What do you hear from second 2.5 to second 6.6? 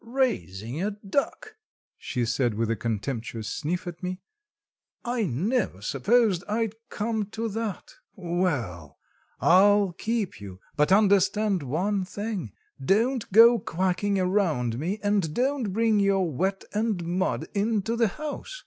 with a contemptuous sniff at me. "I never supposed